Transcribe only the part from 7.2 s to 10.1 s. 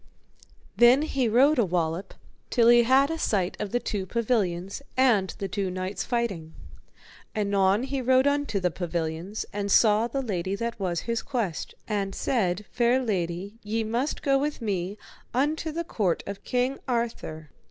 Anon he rode unto the pavilions, and saw